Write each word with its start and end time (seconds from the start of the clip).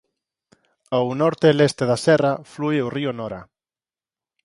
Ao 0.95 1.07
norte 1.21 1.45
e 1.51 1.55
leste 1.59 1.83
da 1.91 1.97
serra 2.05 2.33
flúe 2.51 2.77
o 2.85 2.89
río 2.95 3.11
Nora. 3.19 3.41